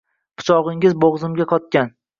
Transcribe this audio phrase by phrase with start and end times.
[0.41, 1.99] Pichogʻingiz boʻgʻzimda qotgan